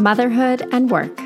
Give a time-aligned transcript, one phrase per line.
[0.00, 1.16] motherhood, and work.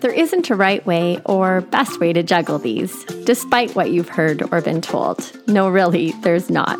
[0.00, 4.42] There isn't a right way or best way to juggle these, despite what you've heard
[4.52, 5.32] or been told.
[5.46, 6.78] No, really, there's not.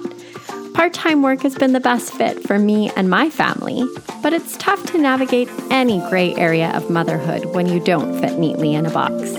[0.75, 3.83] Part time work has been the best fit for me and my family,
[4.23, 8.75] but it's tough to navigate any gray area of motherhood when you don't fit neatly
[8.75, 9.39] in a box.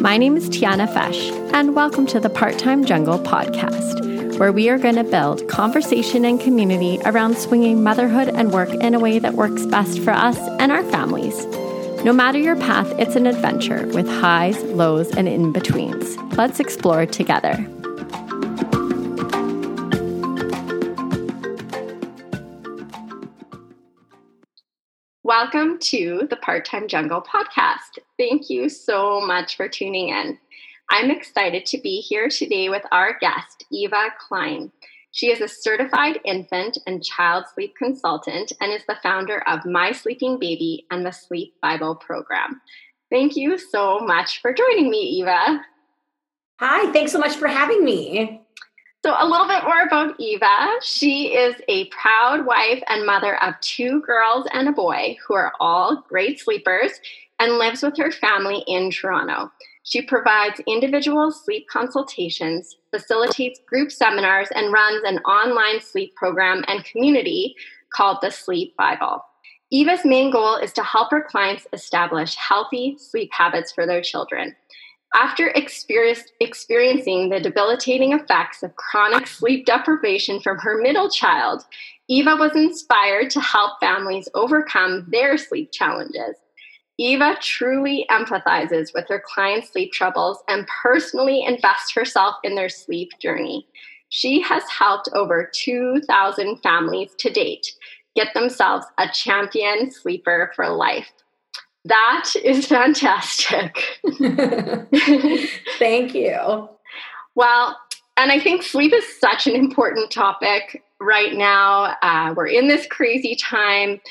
[0.00, 4.70] My name is Tiana Fesh, and welcome to the Part Time Jungle podcast, where we
[4.70, 9.18] are going to build conversation and community around swinging motherhood and work in a way
[9.18, 11.46] that works best for us and our families.
[12.04, 16.18] No matter your path, it's an adventure with highs, lows, and in betweens.
[16.36, 17.56] Let's explore together.
[25.22, 27.98] Welcome to the Part Time Jungle podcast.
[28.18, 30.38] Thank you so much for tuning in.
[30.90, 34.72] I'm excited to be here today with our guest, Eva Klein.
[35.12, 39.92] She is a certified infant and child sleep consultant and is the founder of My
[39.92, 42.60] Sleeping Baby and the Sleep Bible program.
[43.10, 45.60] Thank you so much for joining me, Eva.
[46.60, 48.40] Hi, thanks so much for having me.
[49.04, 50.68] So, a little bit more about Eva.
[50.82, 55.52] She is a proud wife and mother of two girls and a boy who are
[55.58, 56.92] all great sleepers
[57.38, 59.50] and lives with her family in Toronto.
[59.82, 66.84] She provides individual sleep consultations, facilitates group seminars, and runs an online sleep program and
[66.84, 67.54] community
[67.92, 69.24] called the Sleep Bible.
[69.72, 74.54] Eva's main goal is to help her clients establish healthy sleep habits for their children.
[75.14, 81.64] After experiencing the debilitating effects of chronic sleep deprivation from her middle child,
[82.08, 86.36] Eva was inspired to help families overcome their sleep challenges.
[87.00, 93.10] Eva truly empathizes with her clients' sleep troubles and personally invests herself in their sleep
[93.18, 93.66] journey.
[94.10, 97.72] She has helped over 2,000 families to date
[98.14, 101.10] get themselves a champion sleeper for life.
[101.86, 104.00] That is fantastic.
[105.78, 106.68] Thank you.
[107.34, 107.78] Well,
[108.18, 111.96] and I think sleep is such an important topic right now.
[112.02, 114.02] Uh, we're in this crazy time.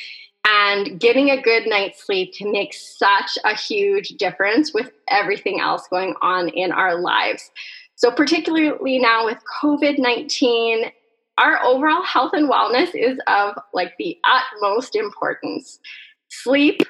[0.61, 5.87] And getting a good night's sleep can make such a huge difference with everything else
[5.87, 7.49] going on in our lives.
[7.95, 10.91] So, particularly now with COVID 19,
[11.37, 15.79] our overall health and wellness is of like the utmost importance.
[16.27, 16.81] Sleep,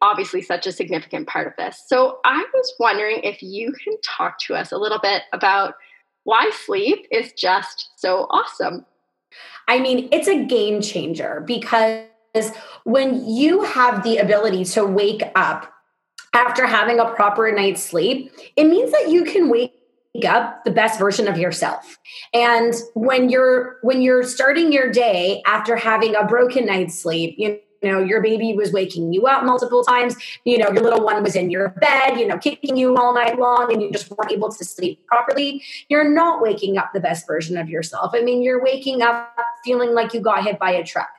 [0.00, 1.82] obviously, such a significant part of this.
[1.88, 5.74] So, I was wondering if you can talk to us a little bit about
[6.22, 8.86] why sleep is just so awesome.
[9.66, 12.04] I mean, it's a game changer because
[12.36, 12.52] is
[12.84, 15.72] when you have the ability to wake up
[16.32, 19.72] after having a proper night's sleep, it means that you can wake
[20.26, 21.98] up the best version of yourself.
[22.32, 27.60] And when you're when you're starting your day after having a broken night's sleep, you
[27.82, 31.36] know your baby was waking you up multiple times you know your little one was
[31.36, 34.50] in your bed you know kicking you all night long and you just weren't able
[34.50, 38.62] to sleep properly you're not waking up the best version of yourself i mean you're
[38.62, 41.10] waking up feeling like you got hit by a truck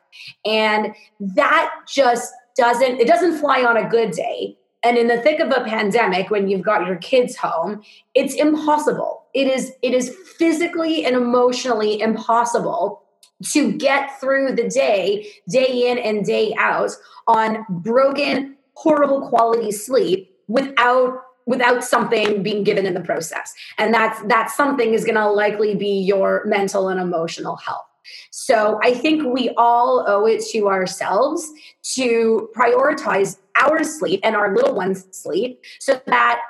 [0.46, 4.58] and that just doesn't, it doesn't fly on a good day.
[4.84, 7.82] And in the thick of a pandemic, when you've got your kids home,
[8.14, 9.26] it's impossible.
[9.34, 13.04] It is, it is physically and emotionally impossible
[13.52, 16.92] to get through the day, day in and day out,
[17.28, 24.22] on broken, horrible quality sleep without without something being given in the process and that's
[24.28, 27.87] that something is going to likely be your mental and emotional health
[28.32, 31.52] so I think we all owe it to ourselves
[31.96, 36.42] to prioritize our sleep and our little ones' sleep so that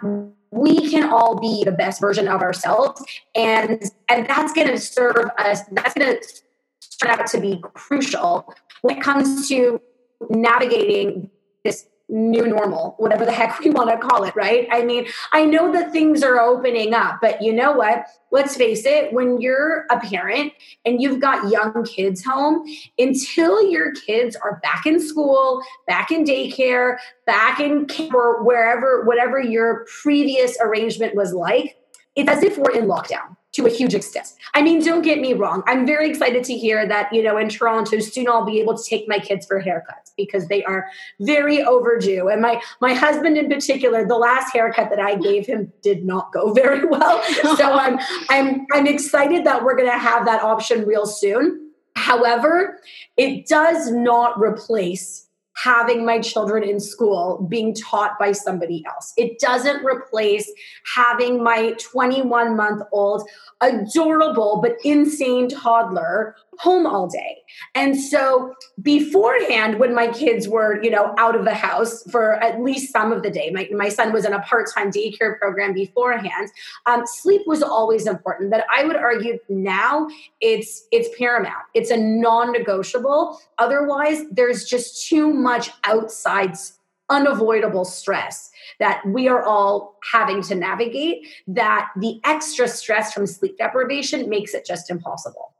[0.51, 3.03] we can all be the best version of ourselves.
[3.35, 6.27] And and that's going to serve us that's going to
[7.01, 9.81] turn out to be crucial when it comes to
[10.29, 11.29] navigating
[11.63, 14.67] this new normal, whatever the heck we want to call it, right?
[14.71, 18.05] I mean, I know that things are opening up, but you know what?
[18.31, 20.53] Let's face it, when you're a parent
[20.85, 22.65] and you've got young kids home,
[22.97, 29.03] until your kids are back in school, back in daycare, back in camp or wherever,
[29.03, 31.77] whatever your previous arrangement was like,
[32.15, 34.33] it's as if we're in lockdown to a huge extent.
[34.53, 35.63] I mean, don't get me wrong.
[35.65, 38.83] I'm very excited to hear that, you know, in Toronto soon I'll be able to
[38.83, 40.85] take my kids for haircuts because they are
[41.19, 42.29] very overdue.
[42.29, 46.31] And my my husband in particular, the last haircut that I gave him did not
[46.31, 47.23] go very well.
[47.55, 47.99] So I'm
[48.29, 51.71] I'm I'm excited that we're going to have that option real soon.
[51.95, 52.79] However,
[53.17, 55.26] it does not replace
[55.63, 59.13] having my children in school being taught by somebody else.
[59.17, 60.51] It doesn't replace
[60.95, 63.27] having my 21 month old
[63.61, 67.37] adorable but insane toddler home all day.
[67.75, 72.61] And so beforehand, when my kids were, you know, out of the house for at
[72.61, 76.49] least some of the day, my, my son was in a part-time daycare program beforehand.
[76.85, 80.07] Um, sleep was always important, but I would argue now
[80.41, 81.63] it's it's paramount.
[81.73, 83.39] It's a non-negotiable.
[83.59, 85.46] Otherwise, there's just too much
[85.83, 86.55] outside
[87.09, 93.57] unavoidable stress that we are all having to navigate that the extra stress from sleep
[93.57, 95.53] deprivation makes it just impossible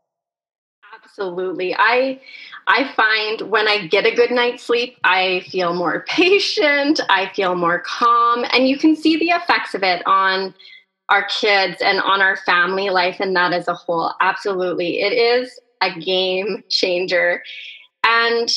[1.08, 1.76] Absolutely.
[1.78, 2.20] I
[2.68, 7.56] I find when I get a good night's sleep, I feel more patient, I feel
[7.56, 10.54] more calm, and you can see the effects of it on
[11.10, 14.14] our kids and on our family life and that as a whole.
[14.20, 15.00] Absolutely.
[15.00, 17.42] It is a game changer.
[18.04, 18.50] And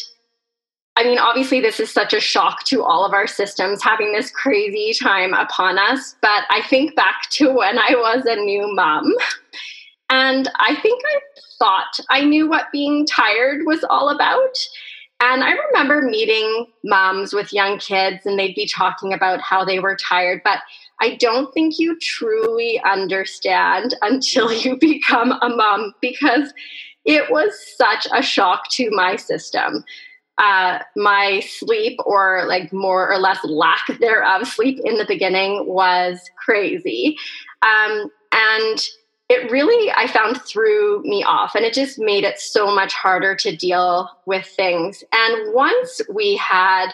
[1.00, 4.31] I mean, obviously, this is such a shock to all of our systems having this
[4.31, 6.14] crazy time upon us.
[6.20, 9.14] But I think back to when I was a new mom,
[10.11, 11.20] and I think I
[11.58, 14.55] thought I knew what being tired was all about.
[15.23, 19.79] And I remember meeting moms with young kids, and they'd be talking about how they
[19.79, 20.43] were tired.
[20.44, 20.58] But
[21.00, 26.52] I don't think you truly understand until you become a mom because
[27.06, 29.82] it was such a shock to my system.
[30.40, 36.19] Uh, my sleep, or like more or less lack thereof, sleep in the beginning was
[36.44, 37.16] crazy.
[37.62, 38.81] Um, and
[39.31, 43.34] it really i found threw me off and it just made it so much harder
[43.34, 46.90] to deal with things and once we had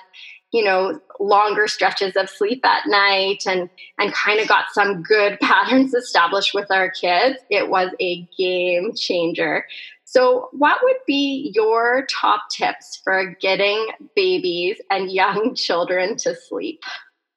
[0.53, 5.39] you know longer stretches of sleep at night and and kind of got some good
[5.43, 9.65] patterns established with our kids it was a game changer
[10.17, 16.83] so what would be your top tips for getting babies and young children to sleep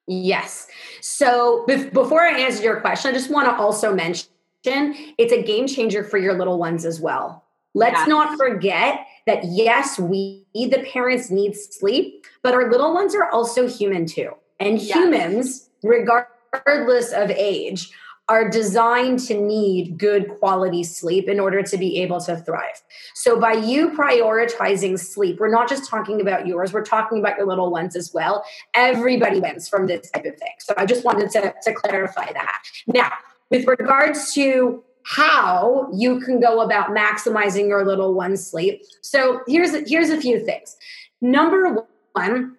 [0.08, 0.68] yes
[1.02, 4.26] so before i answer your question i just want to also mention
[4.66, 7.46] it's a game changer for your little ones as well.
[7.76, 13.30] Let's not forget that yes, we, the parents, need sleep, but our little ones are
[13.30, 14.32] also human too.
[14.60, 14.98] And yes.
[14.98, 17.92] humans, regardless of age,
[18.30, 22.82] are designed to need good quality sleep in order to be able to thrive.
[23.16, 27.48] So, by you prioritizing sleep, we're not just talking about yours, we're talking about your
[27.48, 28.46] little ones as well.
[28.76, 30.54] Everybody wins from this type of thing.
[30.60, 32.62] So, I just wanted to, to clarify that.
[32.88, 33.12] Now,
[33.50, 38.84] with regards to how you can go about maximizing your little one's sleep.
[39.02, 40.78] So here's here's a few things.
[41.20, 41.84] Number
[42.14, 42.58] one,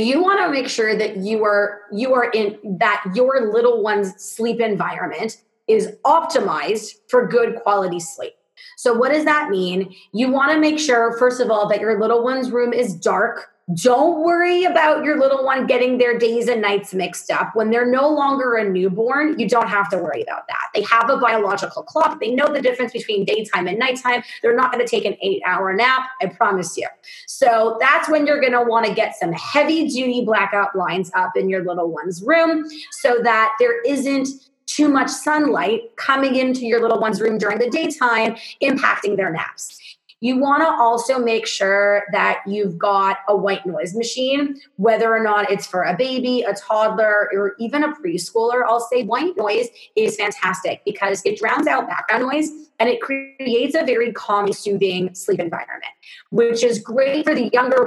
[0.00, 4.14] you want to make sure that you are you are in that your little one's
[4.22, 8.34] sleep environment is optimized for good quality sleep.
[8.76, 9.94] So what does that mean?
[10.12, 13.54] You want to make sure first of all that your little one's room is dark
[13.72, 17.56] don't worry about your little one getting their days and nights mixed up.
[17.56, 20.68] When they're no longer a newborn, you don't have to worry about that.
[20.74, 22.20] They have a biological clock.
[22.20, 24.22] They know the difference between daytime and nighttime.
[24.42, 26.86] They're not going to take an eight hour nap, I promise you.
[27.26, 31.34] So that's when you're going to want to get some heavy duty blackout blinds up
[31.34, 34.28] in your little one's room so that there isn't
[34.74, 39.78] too much sunlight coming into your little one's room during the daytime, impacting their naps.
[40.20, 45.22] You want to also make sure that you've got a white noise machine, whether or
[45.22, 48.62] not it's for a baby, a toddler, or even a preschooler.
[48.66, 52.48] I'll say white noise is fantastic because it drowns out background noise
[52.80, 55.92] and it creates a very calming, soothing sleep environment,
[56.30, 57.84] which is great for the younger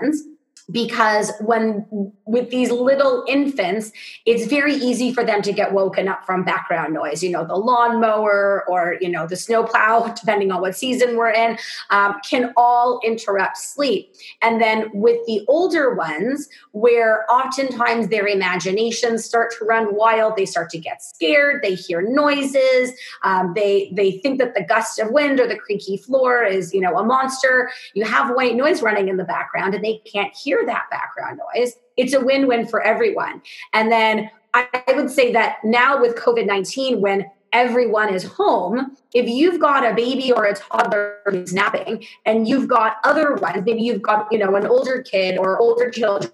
[0.00, 0.22] ones
[0.70, 1.86] because when
[2.26, 3.92] with these little infants
[4.24, 7.54] it's very easy for them to get woken up from background noise you know the
[7.54, 11.56] lawnmower or you know the snowplow depending on what season we're in
[11.90, 14.14] um, can all interrupt sleep.
[14.42, 20.46] And then with the older ones where oftentimes their imaginations start to run wild they
[20.46, 22.92] start to get scared they hear noises
[23.22, 26.80] um, they they think that the gust of wind or the creaky floor is you
[26.80, 27.70] know a monster.
[27.94, 31.40] You have white noise running in the background and they can't hear hear that background
[31.54, 33.42] noise, it's a win win for everyone.
[33.72, 39.28] And then I would say that now with COVID 19, when everyone is home, if
[39.28, 43.82] you've got a baby or a toddler who's napping and you've got other ones, maybe
[43.82, 46.32] you've got, you know, an older kid or older children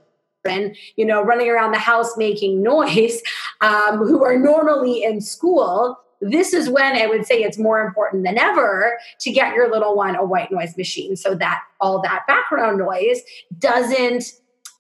[0.97, 3.23] you know, running around the house making noise,
[3.61, 8.25] um, who are normally in school, this is when I would say it's more important
[8.25, 12.25] than ever to get your little one a white noise machine so that all that
[12.29, 13.21] background noise
[13.59, 14.25] doesn't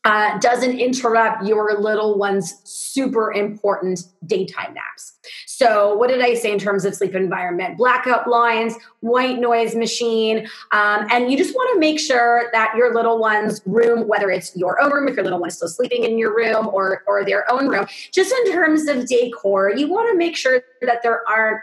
[0.05, 5.13] uh, doesn't interrupt your little one's super important daytime naps.
[5.47, 7.79] So, what did I say in terms of sleep environment?
[7.79, 12.93] Blackout blinds, white noise machine, um, and you just want to make sure that your
[12.93, 16.03] little one's room, whether it's your own room, if your little one is still sleeping
[16.03, 20.11] in your room, or or their own room, just in terms of decor, you want
[20.11, 21.63] to make sure that there aren't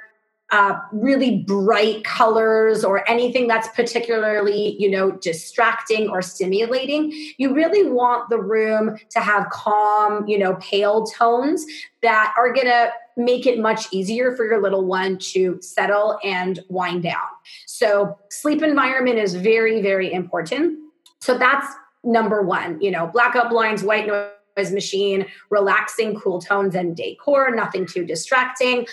[0.52, 7.90] uh, really bright colors or anything that's particularly you know distracting or stimulating you really
[7.90, 11.66] want the room to have calm you know pale tones
[12.02, 16.62] that are going to make it much easier for your little one to settle and
[16.70, 17.28] wind down.
[17.66, 20.80] So sleep environment is very very important.
[21.20, 21.68] So that's
[22.04, 24.30] number one you know blackout blinds white noise
[24.72, 28.86] machine relaxing cool tones and decor nothing too distracting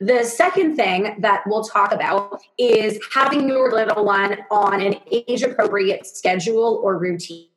[0.00, 5.42] the second thing that we'll talk about is having your little one on an age
[5.42, 7.48] appropriate schedule or routine.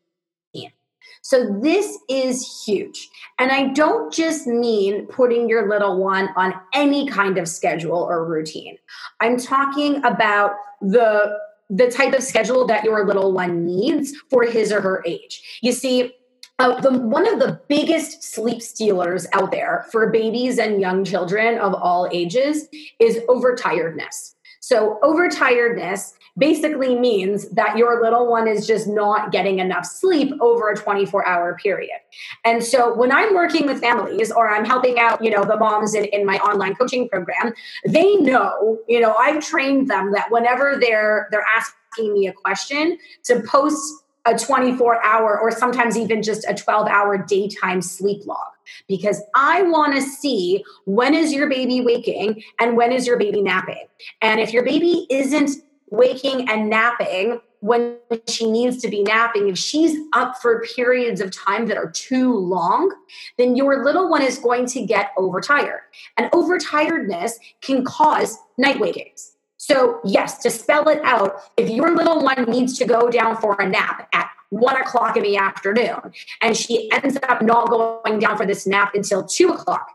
[1.22, 3.10] So, this is huge.
[3.38, 8.26] And I don't just mean putting your little one on any kind of schedule or
[8.26, 8.78] routine.
[9.20, 11.38] I'm talking about the
[11.70, 15.60] the type of schedule that your little one needs for his or her age.
[15.62, 16.14] You see,
[16.60, 21.60] uh, the, one of the biggest sleep stealers out there for babies and young children
[21.60, 22.68] of all ages
[23.00, 24.34] is overtiredness.
[24.60, 30.70] So, overtiredness basically means that your little one is just not getting enough sleep over
[30.70, 32.00] a 24 hour period.
[32.44, 35.94] And so, when I'm working with families or I'm helping out, you know, the moms
[35.94, 37.54] in, in my online coaching program,
[37.86, 42.98] they know, you know, I've trained them that whenever they're they're asking me a question
[43.26, 48.48] to post a 24 hour or sometimes even just a 12 hour daytime sleep log
[48.88, 53.42] because I want to see when is your baby waking and when is your baby
[53.42, 53.86] napping.
[54.22, 59.58] And if your baby isn't waking and napping when she needs to be napping, if
[59.58, 62.94] she's up for periods of time that are too long,
[63.38, 65.82] then your little one is going to get overtired.
[66.18, 67.32] And overtiredness
[67.62, 69.37] can cause night wakings.
[69.70, 73.54] So, yes, to spell it out, if your little one needs to go down for
[73.60, 78.38] a nap at one o'clock in the afternoon, and she ends up not going down
[78.38, 79.90] for this nap until two o'clock,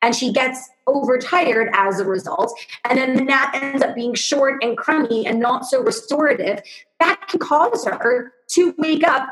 [0.00, 2.58] and she gets overtired as a result,
[2.88, 6.62] and then the nap ends up being short and crummy and not so restorative,
[6.98, 9.28] that can cause her to wake up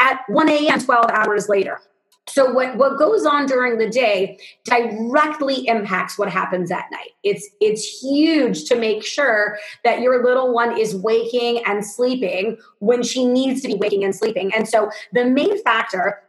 [0.00, 0.78] at 1 a.m.
[0.78, 1.80] 12 hours later.
[2.28, 7.10] So what, what goes on during the day directly impacts what happens at night.
[7.24, 13.02] It's it's huge to make sure that your little one is waking and sleeping when
[13.02, 14.54] she needs to be waking and sleeping.
[14.54, 16.20] And so the main factor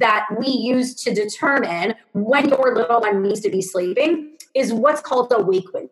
[0.00, 5.00] that we use to determine when your little one needs to be sleeping is what's
[5.00, 5.90] called the wake window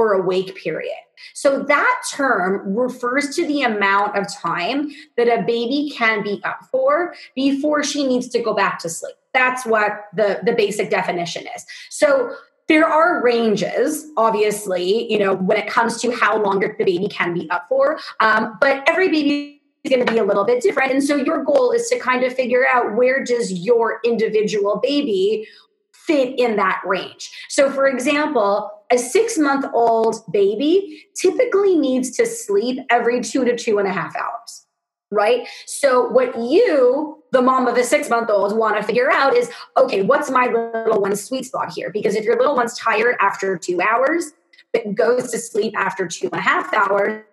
[0.00, 0.96] or awake period.
[1.34, 6.60] So that term refers to the amount of time that a baby can be up
[6.70, 9.14] for before she needs to go back to sleep.
[9.34, 11.66] That's what the, the basic definition is.
[11.90, 12.34] So
[12.68, 17.34] there are ranges, obviously, you know, when it comes to how long the baby can
[17.34, 17.98] be up for.
[18.20, 20.92] Um, but every baby is going to be a little bit different.
[20.92, 25.46] And so your goal is to kind of figure out where does your individual baby
[25.92, 27.30] fit in that range.
[27.48, 33.56] So, for example, a six month old baby typically needs to sleep every two to
[33.56, 34.66] two and a half hours,
[35.10, 35.46] right?
[35.66, 39.50] So, what you, the mom of a six month old, want to figure out is
[39.76, 41.90] okay, what's my little one's sweet spot here?
[41.90, 44.32] Because if your little one's tired after two hours,
[44.72, 47.24] but goes to sleep after two and a half hours,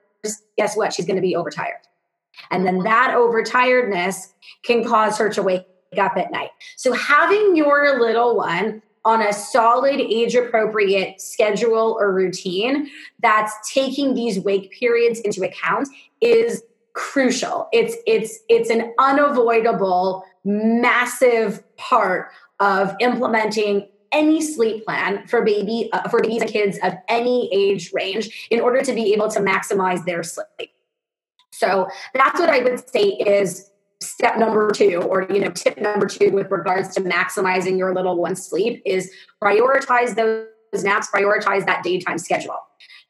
[0.58, 0.94] guess what?
[0.94, 1.82] She's going to be overtired.
[2.52, 4.34] And then that overtiredness
[4.64, 5.66] can cause her to wake
[5.98, 6.50] up at night.
[6.76, 14.14] So having your little one on a solid age appropriate schedule or routine that's taking
[14.14, 15.88] these wake periods into account
[16.20, 16.62] is
[16.92, 17.70] crucial.
[17.72, 26.10] It's it's it's an unavoidable massive part of implementing any sleep plan for baby uh,
[26.10, 30.04] for babies and kids of any age range in order to be able to maximize
[30.04, 30.72] their sleep.
[31.54, 36.06] So that's what I would say is step number two or you know tip number
[36.06, 39.12] two with regards to maximizing your little one's sleep is
[39.44, 42.58] prioritize those naps prioritize that daytime schedule.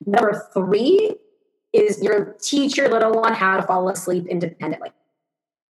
[0.05, 1.15] Number three
[1.73, 4.89] is your teach your little one how to fall asleep independently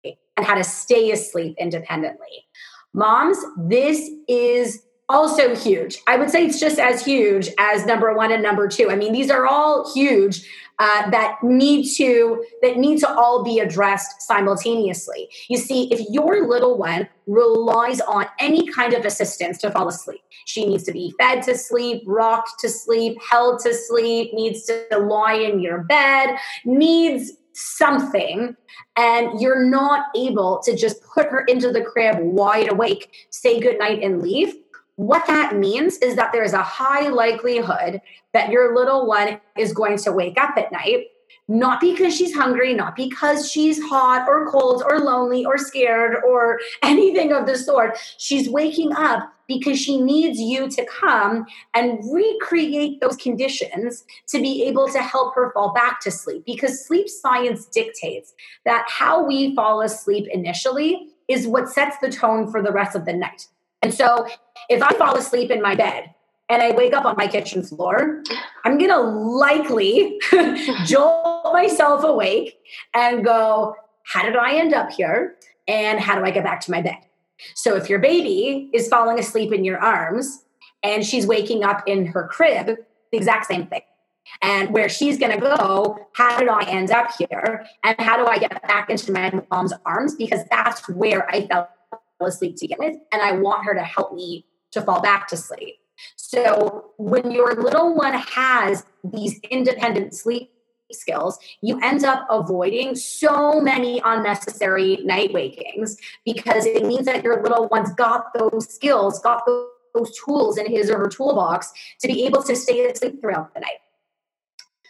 [0.04, 2.48] and how to stay asleep independently.
[2.94, 6.00] Moms this is also huge.
[6.08, 8.90] I would say it's just as huge as number one and number two.
[8.90, 13.60] I mean these are all huge uh, that need to that need to all be
[13.60, 15.30] addressed simultaneously.
[15.48, 20.22] You see, if your little one relies on any kind of assistance to fall asleep,
[20.46, 24.86] she needs to be fed to sleep, rocked to sleep, held to sleep, needs to
[24.98, 28.56] lie in your bed, needs something
[28.98, 34.04] and you're not able to just put her into the crib wide awake, say goodnight,
[34.04, 34.56] and leave,
[34.98, 38.02] what that means is that there's a high likelihood
[38.34, 41.08] that your little one is going to wake up at night
[41.48, 46.60] not because she's hungry, not because she's hot or cold or lonely or scared or
[46.84, 47.98] anything of the sort.
[48.18, 54.64] She's waking up because she needs you to come and recreate those conditions to be
[54.64, 56.44] able to help her fall back to sleep.
[56.46, 58.34] Because sleep science dictates
[58.66, 63.06] that how we fall asleep initially is what sets the tone for the rest of
[63.06, 63.48] the night.
[63.86, 64.28] And so
[64.68, 66.10] if I fall asleep in my bed
[66.50, 68.24] and I wake up on my kitchen floor,
[68.64, 70.20] I'm going to likely
[70.86, 72.58] jolt myself awake
[72.96, 73.76] and go,
[74.06, 75.36] How did I end up here?
[75.68, 76.98] And how do I get back to my bed?
[77.54, 80.44] So if your baby is falling asleep in your arms
[80.82, 82.66] and she's waking up in her crib,
[83.12, 83.82] the exact same thing.
[84.42, 87.68] And where she's going to go, how did I end up here?
[87.84, 90.16] And how do I get back into my mom's arms?
[90.16, 91.70] Because that's where I fell
[92.22, 92.96] asleep to begin with.
[93.12, 95.76] And I want her to help me to fall back to sleep.
[96.16, 100.52] So when your little one has these independent sleep
[100.92, 107.42] skills, you end up avoiding so many unnecessary night wakings because it means that your
[107.42, 112.08] little one's got those skills, got those, those tools in his or her toolbox to
[112.08, 113.80] be able to stay asleep throughout the night.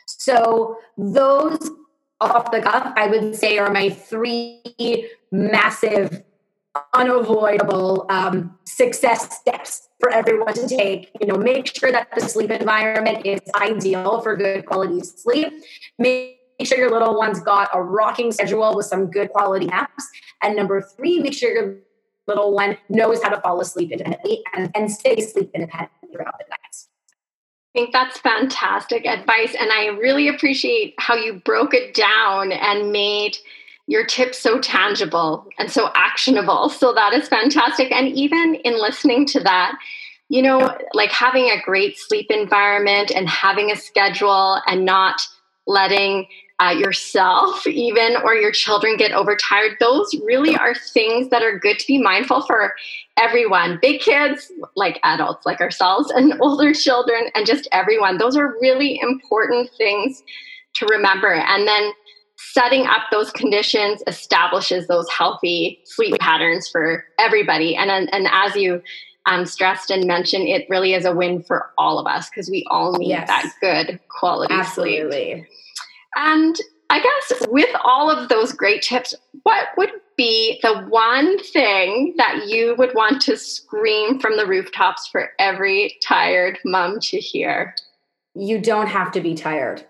[0.08, 1.70] So those
[2.20, 4.62] off the cuff, I would say are my three
[5.32, 6.24] massive
[6.94, 11.12] unavoidable um, success steps for everyone to take.
[11.20, 15.54] You know, make sure that the sleep environment is ideal for good quality sleep.
[15.98, 20.08] Make sure your little one's got a rocking schedule with some good quality naps.
[20.42, 21.78] And number three, make sure your
[22.28, 26.46] little one knows how to fall asleep independently and, and stay asleep independently throughout the
[26.50, 26.60] night.
[27.76, 29.54] I think that's fantastic advice.
[29.60, 33.38] And I really appreciate how you broke it down and made
[33.88, 36.70] your tips so tangible and so actionable.
[36.70, 37.92] So that is fantastic.
[37.92, 39.78] And even in listening to that,
[40.30, 45.22] you know, like having a great sleep environment and having a schedule and not
[45.68, 46.28] letting
[46.62, 51.78] uh, yourself even or your children get overtired those really are things that are good
[51.78, 52.74] to be mindful for
[53.18, 58.56] everyone big kids like adults like ourselves and older children and just everyone those are
[58.62, 60.24] really important things
[60.74, 61.92] to remember and then
[62.56, 67.76] setting up those conditions establishes those healthy sleep patterns for everybody.
[67.76, 68.82] And, and as you
[69.26, 72.66] um, stressed and mentioned, it really is a win for all of us because we
[72.72, 73.28] all need yes.
[73.28, 74.66] that good quality sleep.
[74.66, 75.34] Absolutely.
[75.34, 75.46] sleep.
[76.16, 76.56] And
[76.90, 79.14] I guess with all of those great tips,
[79.44, 85.08] what would be the one thing that you would want to scream from the rooftops
[85.08, 87.76] for every tired mom to hear?
[88.34, 89.86] You don't have to be tired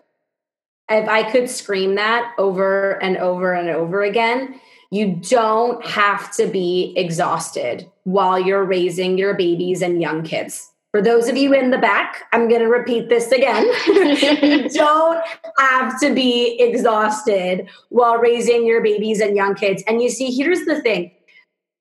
[0.89, 4.59] if I could scream that over and over and over again,
[4.91, 10.71] you don't have to be exhausted while you're raising your babies and young kids.
[10.91, 13.65] For those of you in the back, I'm going to repeat this again.
[13.87, 15.21] you don't
[15.57, 19.83] have to be exhausted while raising your babies and young kids.
[19.87, 21.11] And you see, here's the thing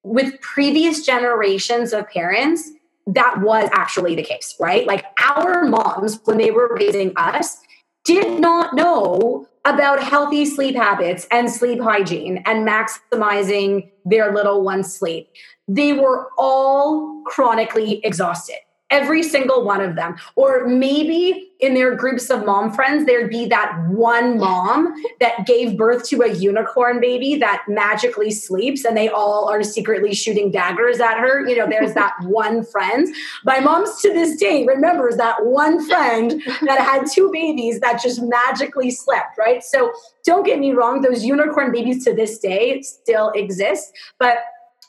[0.03, 2.71] with previous generations of parents,
[3.07, 4.87] that was actually the case, right?
[4.87, 7.59] Like our moms, when they were raising us,
[8.05, 14.95] did not know about healthy sleep habits and sleep hygiene and maximizing their little one's
[14.95, 15.31] sleep.
[15.67, 18.59] They were all chronically exhausted
[18.95, 20.17] every single one of them.
[20.37, 25.77] Or maybe in their groups of mom friends, there'd be that one mom that gave
[25.77, 31.01] birth to a unicorn baby that magically sleeps and they all are secretly shooting daggers
[31.01, 31.47] at her.
[31.49, 33.13] You know, there's that one friend.
[33.45, 38.23] My mom's to this day remembers that one friend that had two babies that just
[38.23, 39.63] magically slept, right?
[39.65, 39.93] So
[40.25, 44.39] don't get me wrong, those unicorn babies to this day still exist, but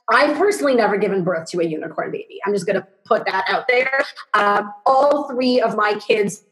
[0.10, 2.40] I've personally never given birth to a unicorn baby.
[2.46, 4.04] I'm just going to put that out there.
[4.34, 6.44] Um, all three of my kids,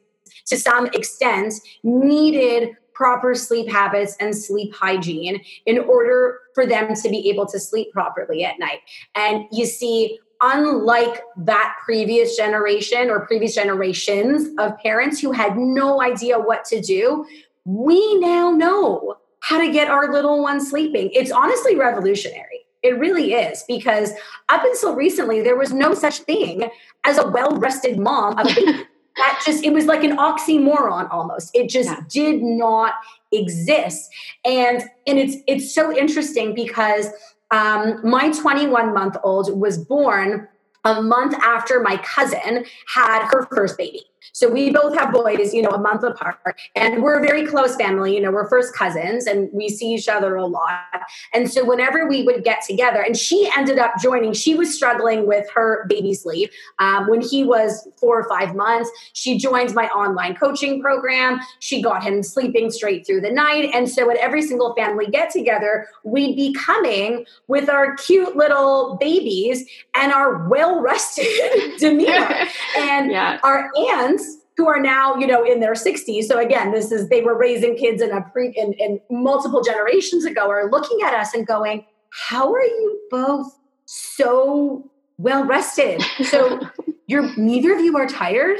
[0.48, 7.10] to some extent, needed proper sleep habits and sleep hygiene in order for them to
[7.10, 8.80] be able to sleep properly at night.
[9.16, 16.02] And you see, unlike that previous generation or previous generations of parents who had no
[16.02, 17.26] idea what to do,
[17.66, 21.10] we now know how to get our little ones sleeping.
[21.14, 22.63] It's honestly revolutionary.
[22.84, 24.12] It really is because
[24.50, 26.70] up until recently, there was no such thing
[27.06, 28.84] as a well rested mom of a baby.
[29.16, 31.52] that just, it was like an oxymoron almost.
[31.56, 32.02] It just yeah.
[32.10, 32.94] did not
[33.32, 34.10] exist.
[34.44, 37.08] And, and it's, it's so interesting because
[37.52, 40.48] um, my 21 month old was born
[40.84, 44.04] a month after my cousin had her first baby.
[44.32, 47.76] So we both have boys, you know, a month apart, and we're a very close
[47.76, 48.16] family.
[48.16, 51.02] You know, we're first cousins and we see each other a lot.
[51.34, 55.28] And so whenever we would get together, and she ended up joining, she was struggling
[55.28, 58.90] with her baby sleep um, when he was four or five months.
[59.14, 61.40] She joined my online coaching program.
[61.60, 63.70] She got him sleeping straight through the night.
[63.74, 68.98] And so at every single family get together, we'd be coming with our cute little
[69.00, 71.28] babies and our well rested
[71.80, 72.48] demeanor.
[72.78, 73.40] and yeah.
[73.44, 73.70] our
[74.14, 77.38] aunts who are now you know in their 60s so again this is they were
[77.38, 81.48] raising kids in a pre in, in multiple generations ago are looking at us and
[81.48, 83.48] going how are you both
[83.86, 86.02] so well rested?
[86.26, 86.60] So
[87.08, 88.60] you're neither of you are tired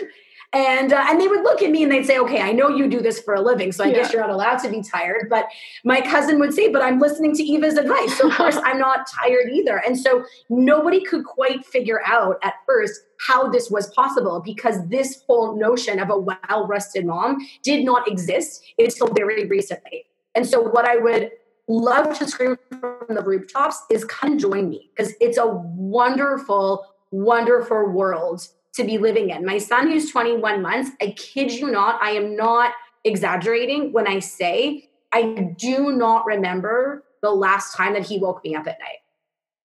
[0.54, 2.88] and uh, and they would look at me and they'd say okay i know you
[2.88, 3.96] do this for a living so i yeah.
[3.96, 5.28] guess you're not allowed to be tired.
[5.30, 5.48] But
[5.84, 8.18] my cousin would say but i'm listening to eva's advice.
[8.18, 9.82] So of course i'm not tired either.
[9.86, 15.24] And so nobody could quite figure out at first how this was possible because this
[15.28, 20.06] whole notion of a well rested mom did not exist until very recently.
[20.36, 21.32] And so what i would
[21.68, 27.90] love to scream from the rooftops is come join me because it's a wonderful wonderful
[27.90, 29.46] world to be living in.
[29.46, 34.20] My son, who's 21 months, I kid you not, I am not exaggerating when I
[34.20, 39.00] say I do not remember the last time that he woke me up at night.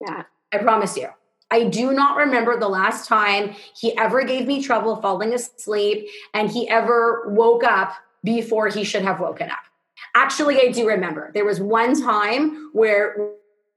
[0.06, 0.22] Yeah.
[0.52, 1.08] I promise you.
[1.50, 6.50] I do not remember the last time he ever gave me trouble falling asleep and
[6.50, 9.58] he ever woke up before he should have woken up.
[10.14, 11.30] Actually, I do remember.
[11.32, 13.32] There was one time where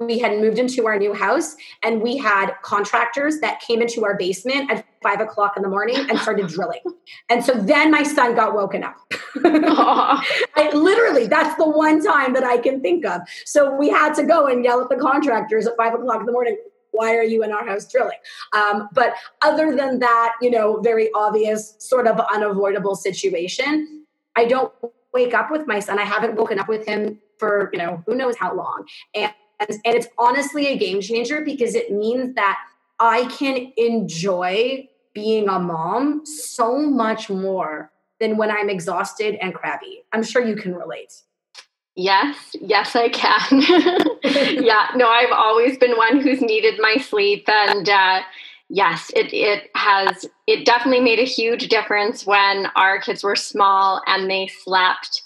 [0.06, 4.18] we had moved into our new house and we had contractors that came into our
[4.18, 6.82] basement at five o'clock in the morning and started drilling.
[7.30, 8.96] And so then my son got woken up.
[9.44, 13.22] I literally, that's the one time that I can think of.
[13.46, 16.32] So we had to go and yell at the contractors at five o'clock in the
[16.32, 16.58] morning.
[16.92, 18.18] Why are you in our house drilling?
[18.54, 24.74] Um, but other than that, you know, very obvious, sort of unavoidable situation, I don't
[25.14, 26.00] wake up with my son.
[26.00, 28.86] I haven't woken up with him for, you know, who knows how long.
[29.16, 29.34] And
[29.70, 32.60] and, it's honestly a game changer because it means that
[33.00, 40.04] I can enjoy being a mom so much more than when I'm exhausted and crabby.
[40.14, 41.14] I'm sure you can relate.
[41.96, 43.62] Yes, yes, I can.
[44.64, 48.22] yeah, no, I've always been one who's needed my sleep, and uh,
[48.70, 54.02] yes, it it has it definitely made a huge difference when our kids were small
[54.08, 55.24] and they slept.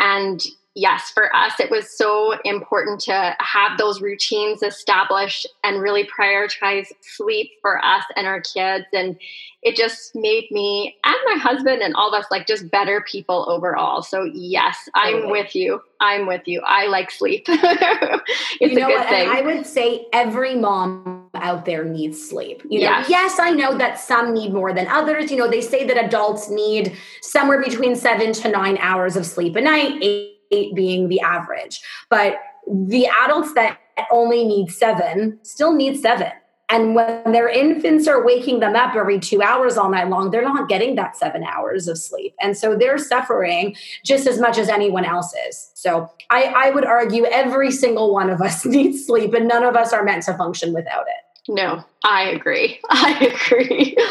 [0.00, 0.44] And
[0.78, 6.86] yes, for us, it was so important to have those routines established and really prioritize
[7.00, 8.86] sleep for us and our kids.
[8.92, 9.18] And
[9.62, 13.44] it just made me and my husband and all of us like just better people
[13.48, 14.02] overall.
[14.02, 15.80] So, yes, I'm with you.
[16.00, 16.62] I'm with you.
[16.64, 17.44] I like sleep.
[17.48, 19.08] it's you know a good what?
[19.08, 19.28] thing.
[19.28, 22.62] And I would say every mom out there needs sleep.
[22.68, 23.10] You know, yes.
[23.10, 25.30] yes, I know that some need more than others.
[25.32, 29.56] You know, they say that adults need somewhere between seven to nine hours of sleep
[29.56, 31.80] a night, eight eight being the average.
[32.10, 32.38] But
[32.70, 33.78] the adults that
[34.10, 36.32] only need seven still need seven.
[36.70, 40.42] And when their infants are waking them up every two hours all night long, they're
[40.42, 42.34] not getting that seven hours of sleep.
[42.42, 45.70] And so they're suffering just as much as anyone else is.
[45.72, 49.76] So I, I would argue every single one of us needs sleep, and none of
[49.76, 51.50] us are meant to function without it.
[51.50, 52.78] No, I agree.
[52.90, 53.96] I agree.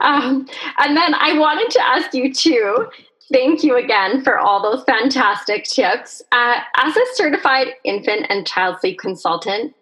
[0.00, 2.88] Um, and then I wanted to ask you too
[3.30, 6.22] Thank you again for all those fantastic tips.
[6.32, 9.74] Uh, as a certified infant and child sleep consultant,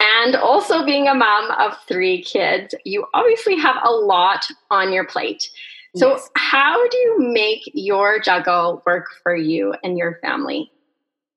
[0.00, 5.04] and also being a mom of three kids, you obviously have a lot on your
[5.04, 5.50] plate.
[5.96, 6.30] So, yes.
[6.36, 10.70] how do you make your juggle work for you and your family?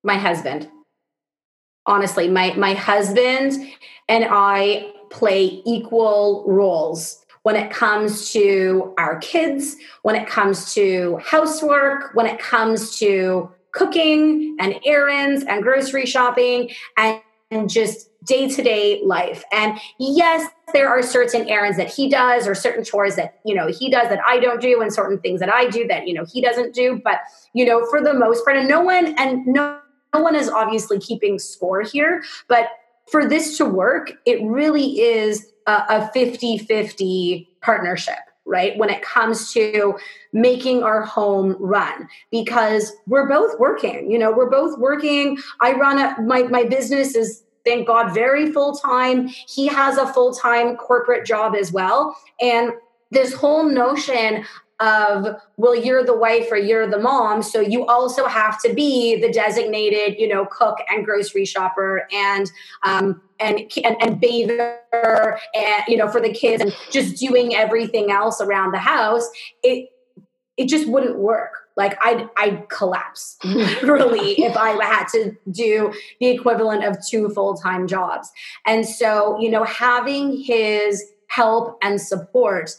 [0.03, 0.69] My husband.
[1.85, 3.53] Honestly, my my husband
[4.07, 11.17] and I play equal roles when it comes to our kids, when it comes to
[11.23, 18.47] housework, when it comes to cooking and errands and grocery shopping and, and just day
[18.47, 19.43] to day life.
[19.51, 23.67] And yes, there are certain errands that he does or certain chores that, you know,
[23.67, 26.25] he does that I don't do and certain things that I do that, you know,
[26.25, 27.01] he doesn't do.
[27.03, 27.19] But,
[27.53, 29.79] you know, for the most part, and no one, and no,
[30.13, 32.69] no one is obviously keeping score here, but
[33.11, 38.77] for this to work, it really is a 50 50 partnership right?
[38.77, 39.97] When it comes to
[40.33, 45.37] making our home run because we're both working you know we're both working.
[45.61, 50.11] I run a my, my business is thank god very full time he has a
[50.11, 52.17] full time corporate job as well.
[52.41, 52.73] And
[53.11, 54.43] this whole notion
[54.83, 59.19] of well you're the wife or you're the mom so you also have to be
[59.21, 62.51] the designated you know cook and grocery shopper and
[62.83, 68.11] um, and and, and bather and you know for the kids and just doing everything
[68.11, 69.29] else around the house
[69.63, 69.89] it
[70.57, 76.27] it just wouldn't work like I'd I'd collapse literally if I had to do the
[76.27, 78.31] equivalent of two full-time jobs.
[78.65, 82.69] And so, you know, having his help and support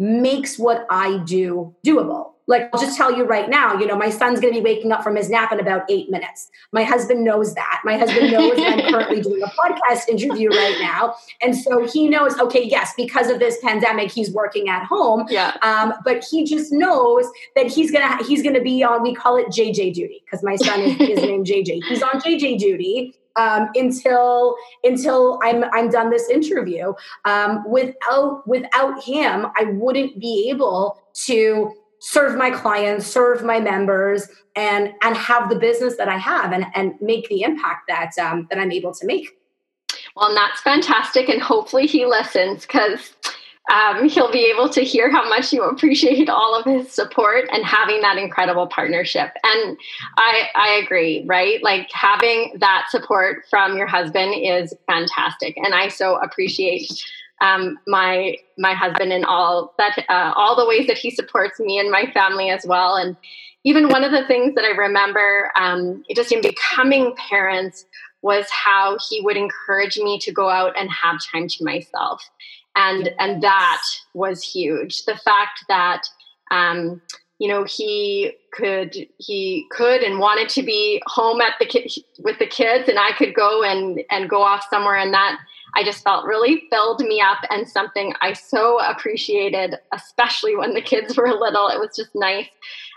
[0.00, 2.32] makes what I do doable.
[2.46, 4.90] Like, I'll just tell you right now, you know, my son's going to be waking
[4.90, 6.50] up from his nap in about eight minutes.
[6.72, 7.80] My husband knows that.
[7.84, 11.14] My husband knows I'm currently doing a podcast interview right now.
[11.42, 15.26] And so he knows, okay, yes, because of this pandemic, he's working at home.
[15.28, 15.56] Yeah.
[15.62, 19.14] Um, but he just knows that he's going to, he's going to be on, we
[19.14, 21.84] call it JJ duty because my son is, is named JJ.
[21.84, 26.92] He's on JJ duty um, until until I'm I'm done this interview.
[27.24, 34.28] Um, without without him, I wouldn't be able to serve my clients, serve my members,
[34.56, 38.46] and and have the business that I have, and and make the impact that um,
[38.50, 39.38] that I'm able to make.
[40.16, 43.14] Well, and that's fantastic, and hopefully he listens because.
[43.70, 47.64] Um, he'll be able to hear how much you appreciate all of his support and
[47.64, 49.30] having that incredible partnership.
[49.44, 49.78] And
[50.16, 51.62] I, I agree, right?
[51.62, 56.90] Like having that support from your husband is fantastic, and I so appreciate
[57.40, 61.78] um, my my husband in all that uh, all the ways that he supports me
[61.78, 62.96] and my family as well.
[62.96, 63.16] And
[63.64, 67.84] even one of the things that I remember um, just in becoming parents
[68.22, 72.22] was how he would encourage me to go out and have time to myself,
[72.76, 73.82] and and that
[74.14, 75.04] was huge.
[75.04, 76.02] The fact that
[76.50, 77.00] um,
[77.38, 82.38] you know he could he could and wanted to be home at the ki- with
[82.38, 85.38] the kids, and I could go and and go off somewhere, and that
[85.74, 90.82] I just felt really filled me up and something I so appreciated, especially when the
[90.82, 91.68] kids were little.
[91.68, 92.48] It was just nice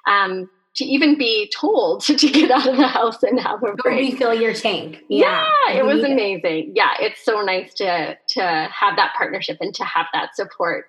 [0.07, 4.13] um, to even be told to, get out of the house and have a break.
[4.13, 4.99] refill your tank.
[5.07, 6.69] Yeah, yeah it was amazing.
[6.69, 6.71] It.
[6.75, 10.85] Yeah, it's so nice to to have that partnership and to have that support.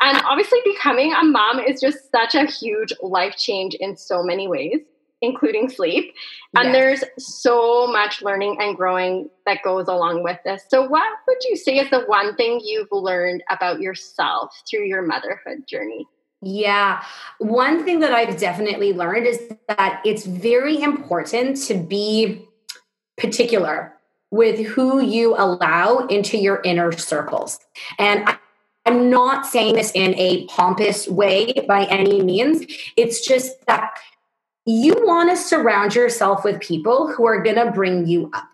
[0.00, 4.48] And obviously, becoming a mom is just such a huge life change in so many
[4.48, 4.80] ways
[5.20, 6.14] including sleep.
[6.56, 6.72] And yes.
[6.72, 10.62] there's so much learning and growing that goes along with this.
[10.68, 15.02] So, what would you say is the one thing you've learned about yourself through your
[15.02, 16.06] motherhood journey?
[16.40, 17.02] Yeah.
[17.38, 22.46] One thing that I've definitely learned is that it's very important to be
[23.16, 23.94] particular
[24.30, 27.58] with who you allow into your inner circles.
[27.98, 28.38] And I,
[28.86, 32.64] I'm not saying this in a pompous way by any means.
[32.96, 33.94] It's just that
[34.64, 38.48] you want to surround yourself with people who are going to bring you up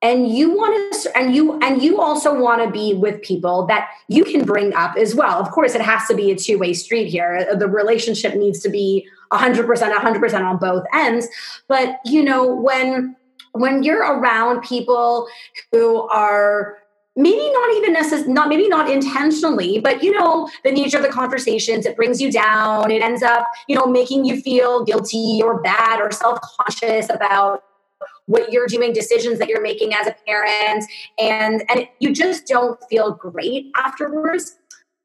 [0.00, 3.88] and you want to and you and you also want to be with people that
[4.08, 5.40] you can bring up as well.
[5.40, 7.46] Of course it has to be a two-way street here.
[7.50, 11.26] Uh, the relationship needs to be 100% 100% on both ends.
[11.66, 13.16] But you know when
[13.52, 15.26] when you're around people
[15.72, 16.78] who are
[17.16, 21.08] maybe not even necessarily not maybe not intentionally but you know the nature of the
[21.08, 22.92] conversations it brings you down.
[22.92, 27.64] It ends up you know making you feel guilty or bad or self-conscious about
[28.28, 30.84] what you're doing decisions that you're making as a parent
[31.18, 34.56] and and you just don't feel great afterwards.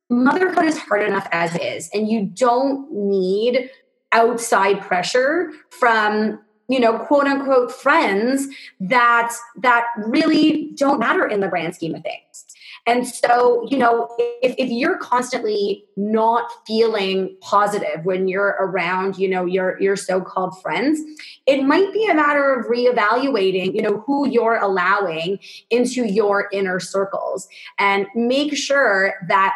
[0.10, 3.72] Motherhood is hard enough as is and you don't need
[4.12, 8.48] outside pressure from you know quote unquote friends
[8.80, 12.46] that that really don't matter in the grand scheme of things
[12.86, 19.28] and so you know if, if you're constantly not feeling positive when you're around you
[19.28, 21.00] know your your so-called friends
[21.46, 26.80] it might be a matter of reevaluating you know who you're allowing into your inner
[26.80, 27.48] circles.
[27.80, 29.54] And make sure that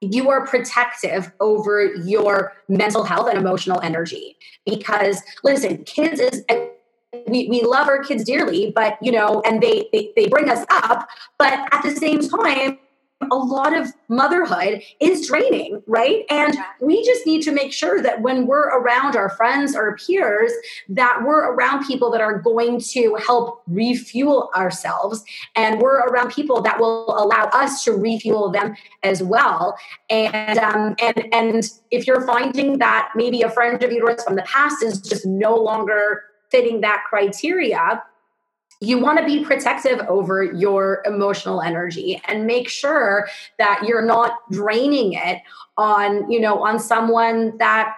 [0.00, 4.36] you are protective over your mental health and emotional energy.
[4.64, 6.44] Because listen kids is
[7.26, 10.64] we, we love our kids dearly but you know and they, they they bring us
[10.70, 12.78] up but at the same time
[13.30, 16.24] a lot of motherhood is draining, right?
[16.30, 20.52] And we just need to make sure that when we're around our friends or peers,
[20.88, 25.24] that we're around people that are going to help refuel ourselves.
[25.56, 29.76] And we're around people that will allow us to refuel them as well.
[30.10, 34.42] And um, and and if you're finding that maybe a friend of yours from the
[34.42, 38.02] past is just no longer fitting that criteria,
[38.80, 44.34] you want to be protective over your emotional energy and make sure that you're not
[44.50, 45.40] draining it
[45.76, 47.94] on you know on someone that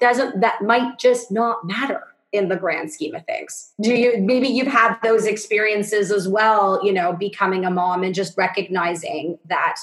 [0.00, 3.72] doesn't that might just not matter in the grand scheme of things.
[3.80, 8.14] Do you maybe you've had those experiences as well you know becoming a mom and
[8.14, 9.76] just recognizing that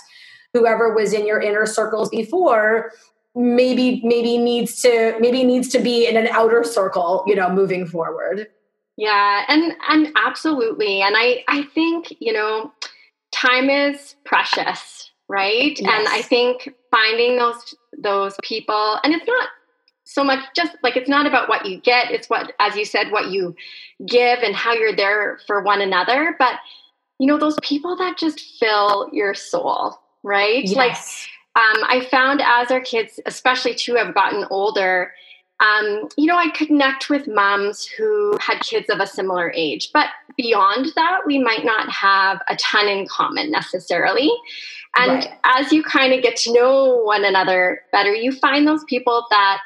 [0.53, 2.91] whoever was in your inner circles before
[3.35, 7.85] maybe maybe needs to maybe needs to be in an outer circle you know moving
[7.85, 8.47] forward
[9.01, 11.01] yeah, and and absolutely.
[11.01, 12.71] And I I think, you know,
[13.31, 15.75] time is precious, right?
[15.79, 15.79] Yes.
[15.79, 19.49] And I think finding those those people, and it's not
[20.03, 23.11] so much just like it's not about what you get it's what as you said
[23.11, 23.55] what you
[24.05, 26.55] give and how you're there for one another but
[27.17, 30.75] you know those people that just fill your soul right yes.
[30.75, 30.97] like
[31.55, 35.11] um, i found as our kids especially too have gotten older
[35.59, 40.07] um, you know i connect with moms who had kids of a similar age but
[40.37, 44.31] beyond that we might not have a ton in common necessarily
[44.95, 45.39] and right.
[45.43, 49.59] as you kind of get to know one another better you find those people that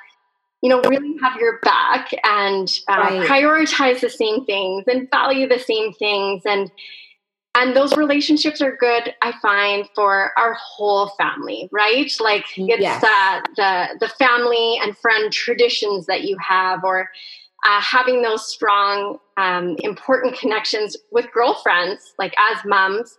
[0.66, 3.30] you know, really have your back and uh, right.
[3.30, 6.72] prioritize the same things and value the same things and
[7.56, 13.04] and those relationships are good i find for our whole family right like it's yes.
[13.04, 17.10] uh, the the family and friend traditions that you have or
[17.66, 23.18] uh, having those strong um, important connections with girlfriends like as moms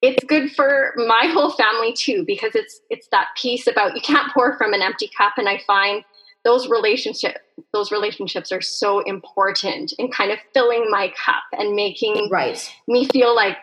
[0.00, 4.32] it's good for my whole family too because it's it's that piece about you can't
[4.32, 6.04] pour from an empty cup and i find
[6.44, 7.38] those relationship
[7.72, 12.72] those relationships are so important in kind of filling my cup and making right.
[12.86, 13.56] me feel like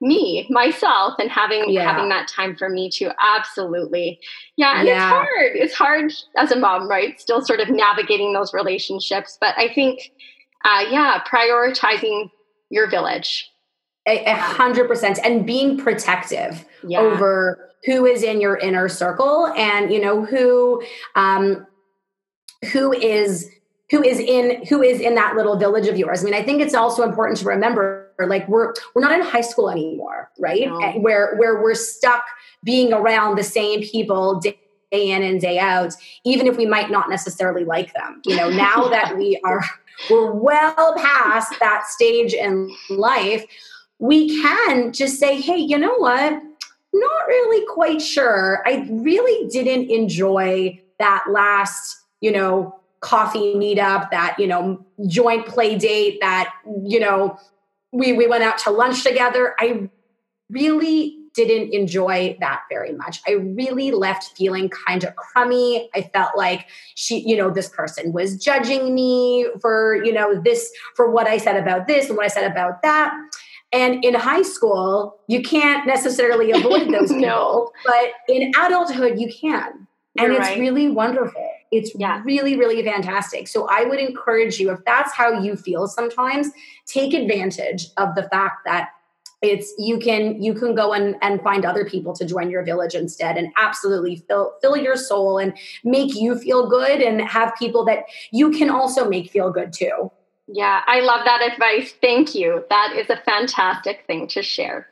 [0.00, 1.92] me myself and having yeah.
[1.92, 4.20] having that time for me too absolutely
[4.56, 5.08] yeah and yeah.
[5.08, 9.54] it's hard it's hard as a mom right still sort of navigating those relationships but
[9.58, 10.12] i think
[10.64, 12.30] uh, yeah prioritizing
[12.70, 13.50] your village
[14.06, 17.00] a hundred percent and being protective yeah.
[17.00, 20.80] over who is in your inner circle and you know who
[21.16, 21.66] um
[22.72, 23.50] who is
[23.90, 26.22] who is in who is in that little village of yours.
[26.22, 29.40] I mean, I think it's also important to remember like we're we're not in high
[29.40, 30.68] school anymore, right?
[30.68, 30.78] No.
[30.78, 32.24] Eh, where where we're stuck
[32.64, 34.58] being around the same people day
[34.90, 35.94] in and day out,
[36.24, 38.20] even if we might not necessarily like them.
[38.24, 39.64] You know, now that we are
[40.10, 43.44] we're well past that stage in life,
[43.98, 46.42] we can just say, hey, you know what?
[46.92, 48.62] Not really quite sure.
[48.66, 55.76] I really didn't enjoy that last you know, coffee meetup, that, you know, joint play
[55.76, 56.52] date, that,
[56.84, 57.38] you know,
[57.92, 59.54] we, we went out to lunch together.
[59.58, 59.88] I
[60.50, 63.20] really didn't enjoy that very much.
[63.26, 65.88] I really left feeling kind of crummy.
[65.94, 70.72] I felt like she, you know, this person was judging me for, you know, this,
[70.96, 73.14] for what I said about this and what I said about that.
[73.72, 77.70] And in high school, you can't necessarily avoid those people, no.
[77.84, 79.86] but in adulthood, you can.
[80.14, 80.58] You're and it's right.
[80.58, 81.47] really wonderful.
[81.70, 82.22] It's yeah.
[82.24, 83.48] really, really fantastic.
[83.48, 86.48] So I would encourage you, if that's how you feel sometimes,
[86.86, 88.90] take advantage of the fact that
[89.40, 92.94] it's you can you can go and, and find other people to join your village
[92.94, 97.84] instead and absolutely fill fill your soul and make you feel good and have people
[97.84, 100.10] that you can also make feel good too.
[100.48, 101.94] Yeah, I love that advice.
[102.00, 102.64] Thank you.
[102.70, 104.88] That is a fantastic thing to share.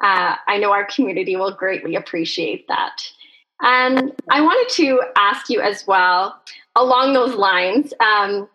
[0.00, 3.02] Uh, I know our community will greatly appreciate that.
[3.62, 6.40] And I wanted to ask you as well,
[6.76, 8.48] along those lines, um,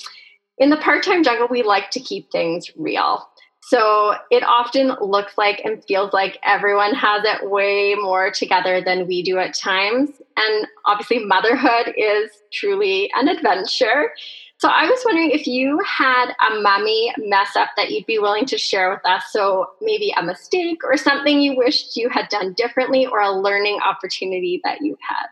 [0.58, 3.28] in the part time jungle, we like to keep things real.
[3.62, 9.08] So it often looks like and feels like everyone has it way more together than
[9.08, 10.12] we do at times.
[10.38, 14.12] And obviously, motherhood is truly an adventure.
[14.60, 18.46] So I was wondering if you had a mummy mess up that you'd be willing
[18.46, 19.26] to share with us.
[19.32, 23.80] So maybe a mistake or something you wished you had done differently or a learning
[23.86, 25.28] opportunity that you had.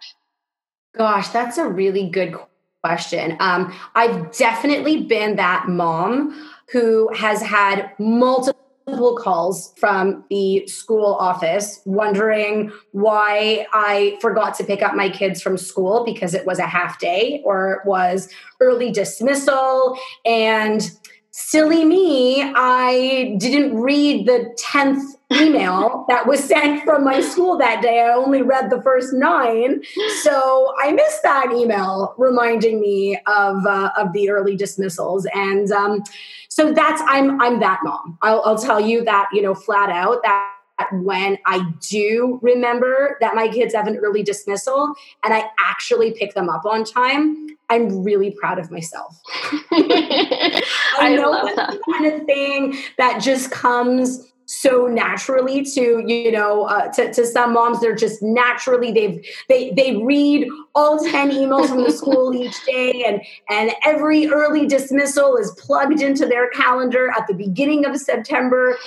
[0.97, 2.35] Gosh, that's a really good
[2.83, 3.37] question.
[3.39, 11.15] Um, I've definitely been that mom who has had multiple multiple calls from the school
[11.15, 16.59] office wondering why I forgot to pick up my kids from school because it was
[16.59, 19.97] a half day or it was early dismissal.
[20.25, 20.89] And
[21.33, 27.81] silly me, I didn't read the 10th email that was sent from my school that
[27.81, 28.01] day.
[28.01, 29.81] I only read the first nine.
[30.21, 35.25] So I missed that email reminding me of, uh, of the early dismissals.
[35.33, 36.03] And um,
[36.49, 38.19] so that's, I'm, I'm that mom.
[38.21, 40.52] I'll, I'll tell you that, you know, flat out that
[40.91, 46.33] when I do remember that my kids have an early dismissal and I actually pick
[46.33, 49.19] them up on time, I'm really proud of myself.
[49.71, 50.63] I,
[50.99, 51.71] I know that's that.
[51.71, 57.25] the kind of thing that just comes so naturally to you know uh, to, to
[57.25, 62.35] some moms they're just naturally they've they they read all 10 emails from the school
[62.43, 67.85] each day and and every early dismissal is plugged into their calendar at the beginning
[67.85, 68.77] of september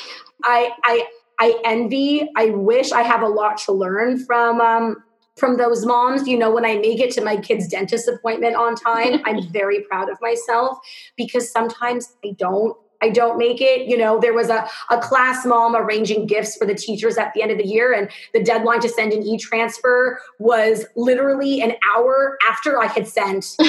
[0.45, 1.07] i i
[1.41, 4.97] i envy i wish i have a lot to learn from um
[5.37, 8.75] from those moms you know when i make it to my kids dentist appointment on
[8.75, 10.79] time i'm very proud of myself
[11.17, 13.87] because sometimes i don't I don't make it.
[13.89, 17.43] You know, there was a, a class mom arranging gifts for the teachers at the
[17.43, 21.75] end of the year, and the deadline to send an e transfer was literally an
[21.95, 23.45] hour after I had sent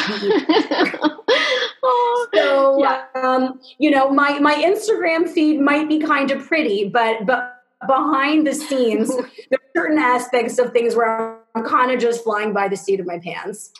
[2.34, 3.04] so, yeah.
[3.16, 8.48] um, you know, my, my Instagram feed might be kind of pretty, but, but behind
[8.48, 9.10] the scenes,
[9.50, 13.00] there are certain aspects of things where I'm kind of just flying by the seat
[13.00, 13.72] of my pants.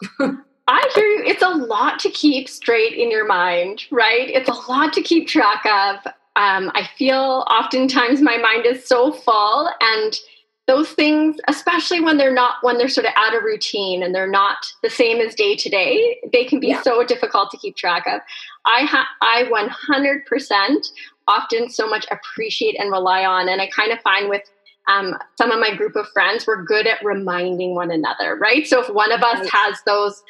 [0.68, 1.24] I hear you.
[1.26, 4.30] It's a lot to keep straight in your mind, right?
[4.30, 6.06] It's a lot to keep track of.
[6.36, 10.20] Um, I feel oftentimes my mind is so full, and
[10.68, 14.30] those things, especially when they're not when they're sort of out of routine and they're
[14.30, 16.82] not the same as day to day, they can be yeah.
[16.82, 18.20] so difficult to keep track of.
[18.66, 20.92] I ha- I 100%
[21.28, 24.44] often so much appreciate and rely on, and I kind of find with
[24.88, 28.66] um, some of my group of friends, we're good at reminding one another, right?
[28.66, 30.24] So if one of us has those,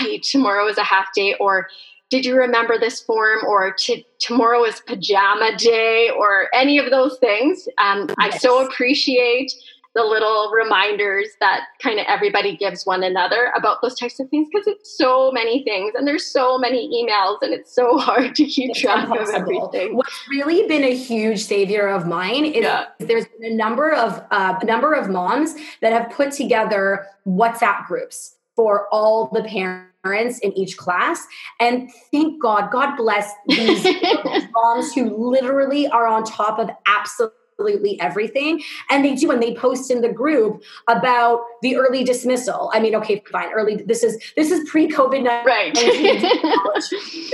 [0.00, 1.68] right, tomorrow is a half day, or
[2.10, 7.18] did you remember this form, or t- tomorrow is pajama day, or any of those
[7.18, 8.16] things, um, yes.
[8.18, 9.52] I so appreciate
[9.94, 14.48] the little reminders that kind of everybody gives one another about those types of things
[14.52, 18.44] because it's so many things and there's so many emails and it's so hard to
[18.44, 19.28] keep it's track impossible.
[19.28, 19.96] of everything.
[19.96, 22.86] What's really been a huge savior of mine is yeah.
[22.98, 27.86] there's been a number of uh, a number of moms that have put together WhatsApp
[27.86, 31.26] groups for all the parents in each class.
[31.60, 33.84] And thank God, God bless these
[34.54, 38.62] moms who literally are on top of absolutely absolutely everything.
[38.90, 42.70] And they do, and they post in the group about the early dismissal.
[42.74, 43.76] I mean, okay, fine, early.
[43.76, 45.74] This is this is pre-COVID nineteen right.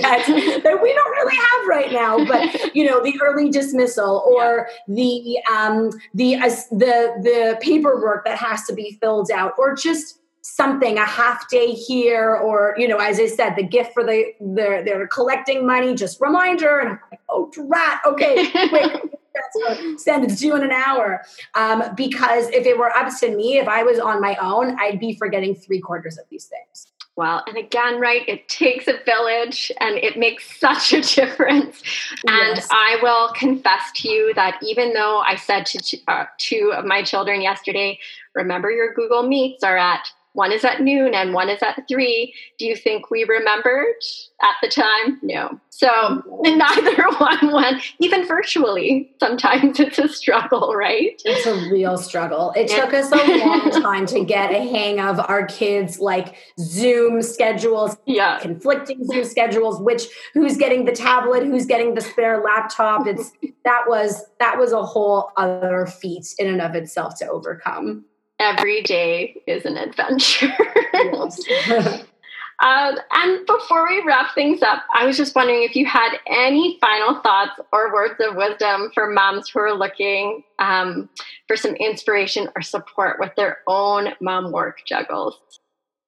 [0.00, 2.24] that, that we don't really have right now.
[2.24, 4.94] But you know, the early dismissal or yeah.
[4.94, 10.18] the um, the uh, the the paperwork that has to be filled out, or just
[10.42, 14.24] something a half day here or you know as i said the gift for the
[14.40, 19.02] they're, they're collecting money just reminder and i'm like oh rat okay quick
[19.96, 21.22] send it to you in an hour.
[21.54, 25.00] Um, because if it were up to me, if I was on my own, I'd
[25.00, 26.90] be forgetting three quarters of these things.
[27.16, 31.82] Well, and again, right, it takes a village and it makes such a difference.
[32.26, 32.68] And yes.
[32.70, 37.02] I will confess to you that even though I said to uh, two of my
[37.02, 37.98] children yesterday,
[38.34, 42.32] remember your Google Meets are at one is at noon and one is at three.
[42.58, 43.94] Do you think we remembered
[44.42, 45.18] at the time?
[45.22, 45.60] No.
[45.70, 49.10] So neither one went, even virtually.
[49.18, 51.20] Sometimes it's a struggle, right?
[51.24, 52.52] It's a real struggle.
[52.54, 57.22] It took us a long time to get a hang of our kids' like Zoom
[57.22, 58.38] schedules, yeah.
[58.38, 63.06] conflicting Zoom schedules, which who's getting the tablet, who's getting the spare laptop.
[63.06, 63.32] It's
[63.64, 68.04] that was that was a whole other feat in and of itself to overcome
[68.40, 70.52] every day is an adventure.
[72.60, 76.78] um, and before we wrap things up, I was just wondering if you had any
[76.80, 81.10] final thoughts or words of wisdom for moms who are looking um,
[81.46, 85.38] for some inspiration or support with their own mom work juggles.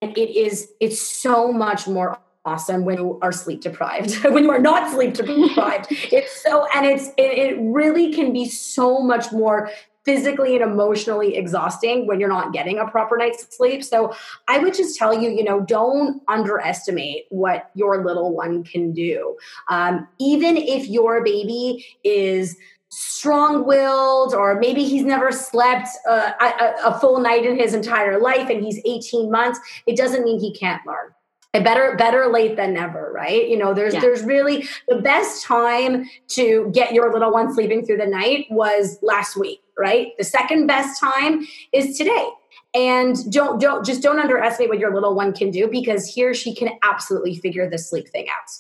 [0.01, 4.59] It is, it's so much more awesome when you are sleep deprived when you are
[4.59, 9.71] not sleep deprived it's so and it's it, it, really can be so much more
[10.05, 13.85] physically and emotionally exhausting when you're not getting a proper night's sleep.
[13.85, 14.15] So
[14.49, 19.37] I would just tell you, you know, don't underestimate what your little one can do.
[19.69, 22.57] Um, even if your baby is
[22.89, 28.21] strong willed or maybe he's never slept uh, a, a full night in his entire
[28.21, 31.13] life and he's 18 months, it doesn't mean he can't learn
[31.61, 34.01] better better late than never right you know there's yeah.
[34.01, 38.99] there's really the best time to get your little one sleeping through the night was
[39.03, 42.29] last week right the second best time is today
[42.75, 46.33] and don't don't just don't underestimate what your little one can do because he or
[46.33, 48.51] she can absolutely figure the sleep thing out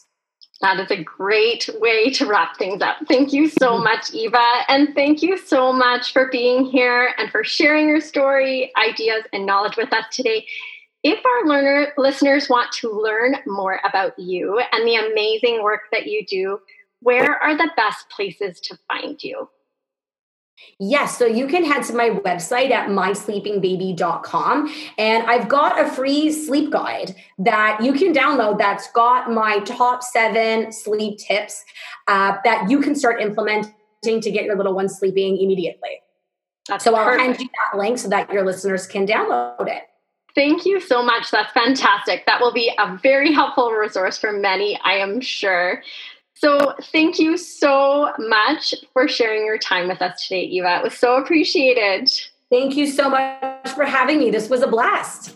[0.62, 2.96] that is a great way to wrap things up.
[3.08, 3.82] Thank you so mm-hmm.
[3.82, 4.44] much, Eva.
[4.68, 9.44] And thank you so much for being here and for sharing your story, ideas, and
[9.44, 10.46] knowledge with us today.
[11.02, 16.06] If our learner listeners want to learn more about you and the amazing work that
[16.06, 16.60] you do,
[17.00, 19.48] where are the best places to find you?
[20.78, 26.30] Yes, so you can head to my website at mysleepingbaby.com and I've got a free
[26.30, 31.64] sleep guide that you can download that's got my top seven sleep tips
[32.06, 33.72] uh, that you can start implementing
[34.04, 36.00] to get your little one sleeping immediately.
[36.68, 37.20] That's so perfect.
[37.20, 39.82] I'll hand you that link so that your listeners can download it.
[40.34, 41.30] Thank you so much.
[41.30, 42.24] That's fantastic.
[42.26, 45.82] That will be a very helpful resource for many, I am sure.
[46.34, 50.78] So, thank you so much for sharing your time with us today, Eva.
[50.78, 52.10] It was so appreciated.
[52.50, 54.30] Thank you so much for having me.
[54.30, 55.34] This was a blast.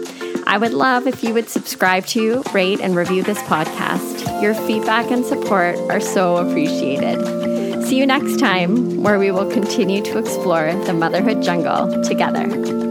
[0.46, 4.42] I would love if you would subscribe to, rate, and review this podcast.
[4.42, 7.84] Your feedback and support are so appreciated.
[7.84, 12.81] See you next time, where we will continue to explore the motherhood jungle together.